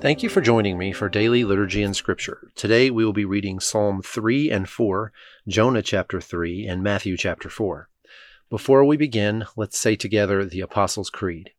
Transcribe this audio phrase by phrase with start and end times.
[0.00, 2.52] Thank you for joining me for daily liturgy and scripture.
[2.54, 5.12] Today we will be reading Psalm 3 and 4,
[5.48, 7.88] Jonah chapter 3, and Matthew chapter 4.
[8.48, 11.50] Before we begin, let's say together the Apostles' Creed.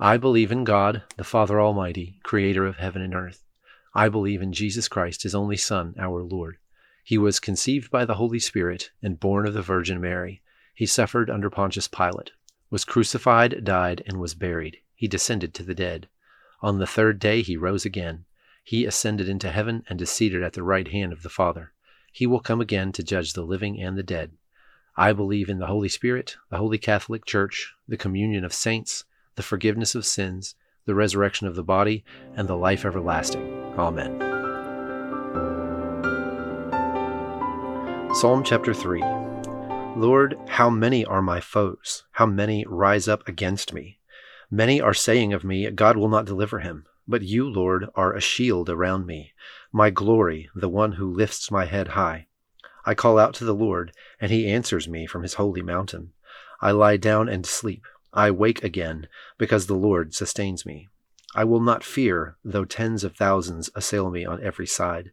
[0.00, 3.44] I believe in God, the Father Almighty, creator of heaven and earth.
[3.94, 6.56] I believe in Jesus Christ, his only Son, our Lord.
[7.04, 10.42] He was conceived by the Holy Spirit and born of the Virgin Mary.
[10.74, 12.32] He suffered under Pontius Pilate,
[12.68, 14.78] was crucified, died, and was buried.
[14.96, 16.08] He descended to the dead.
[16.60, 18.24] On the third day he rose again.
[18.64, 21.72] He ascended into heaven and is seated at the right hand of the Father.
[22.12, 24.32] He will come again to judge the living and the dead.
[24.96, 29.04] I believe in the Holy Spirit, the Holy Catholic Church, the communion of saints,
[29.36, 32.04] the forgiveness of sins, the resurrection of the body,
[32.34, 33.46] and the life everlasting.
[33.78, 34.18] Amen.
[38.14, 39.00] Psalm chapter 3
[39.96, 42.04] Lord, how many are my foes?
[42.12, 43.97] How many rise up against me?
[44.50, 46.86] Many are saying of me, God will not deliver him.
[47.06, 49.32] But you, Lord, are a shield around me,
[49.72, 52.26] my glory, the one who lifts my head high.
[52.84, 56.12] I call out to the Lord, and he answers me from his holy mountain.
[56.60, 57.84] I lie down and sleep.
[58.12, 60.88] I wake again, because the Lord sustains me.
[61.34, 65.12] I will not fear, though tens of thousands assail me on every side.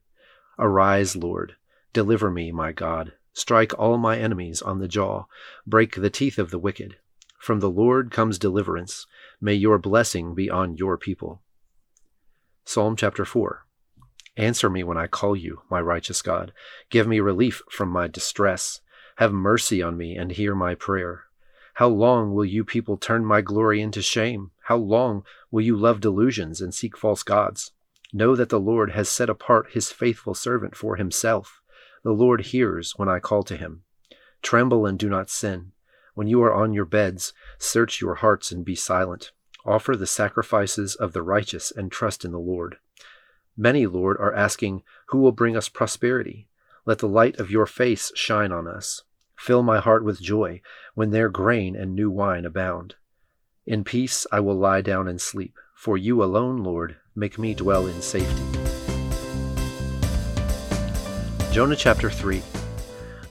[0.59, 1.55] Arise, Lord.
[1.93, 3.13] Deliver me, my God.
[3.33, 5.25] Strike all my enemies on the jaw.
[5.65, 6.97] Break the teeth of the wicked.
[7.45, 9.05] From the Lord comes deliverance.
[9.39, 11.43] May your blessing be on your people.
[12.63, 13.67] Psalm chapter 4
[14.35, 16.53] Answer me when I call you, my righteous God.
[16.89, 18.81] Give me relief from my distress.
[19.17, 21.25] Have mercy on me and hear my prayer.
[21.75, 24.49] How long will you people turn my glory into shame?
[24.63, 27.73] How long will you love delusions and seek false gods?
[28.11, 31.61] Know that the Lord has set apart his faithful servant for himself.
[32.03, 33.83] The Lord hears when I call to him.
[34.41, 35.73] Tremble and do not sin.
[36.15, 39.31] When you are on your beds, search your hearts and be silent.
[39.65, 42.77] Offer the sacrifices of the righteous and trust in the Lord.
[43.57, 46.47] Many, Lord, are asking, Who will bring us prosperity?
[46.85, 49.03] Let the light of your face shine on us.
[49.35, 50.61] Fill my heart with joy
[50.93, 52.95] when their grain and new wine abound.
[53.65, 57.87] In peace I will lie down and sleep, for you alone, Lord, make me dwell
[57.87, 58.43] in safety.
[61.51, 62.41] Jonah chapter 3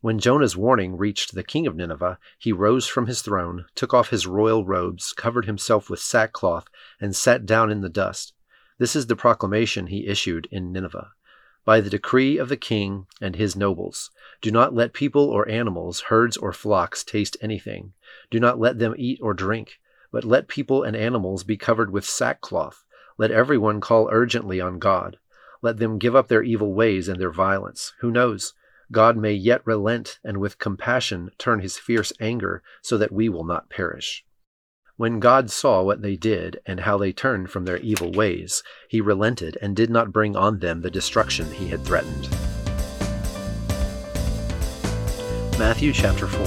[0.00, 4.10] When Jonah's warning reached the king of Nineveh, he rose from his throne, took off
[4.10, 6.68] his royal robes, covered himself with sackcloth,
[7.00, 8.32] and sat down in the dust.
[8.78, 11.10] This is the proclamation he issued in Nineveh.
[11.64, 16.02] By the decree of the king and his nobles, do not let people or animals,
[16.02, 17.92] herds or flocks taste anything.
[18.30, 19.80] Do not let them eat or drink,
[20.12, 22.84] but let people and animals be covered with sackcloth.
[23.18, 25.18] Let everyone call urgently on God.
[25.60, 27.94] Let them give up their evil ways and their violence.
[27.98, 28.54] Who knows?
[28.90, 33.44] God may yet relent and with compassion turn his fierce anger so that we will
[33.44, 34.24] not perish.
[34.96, 39.00] When God saw what they did and how they turned from their evil ways, he
[39.00, 42.28] relented and did not bring on them the destruction he had threatened.
[45.58, 46.46] Matthew chapter 4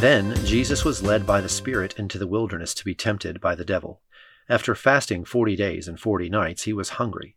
[0.00, 3.64] Then Jesus was led by the Spirit into the wilderness to be tempted by the
[3.64, 4.00] devil.
[4.48, 7.36] After fasting forty days and forty nights, he was hungry.